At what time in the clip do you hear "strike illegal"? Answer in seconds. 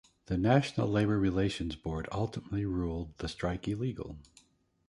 3.27-4.17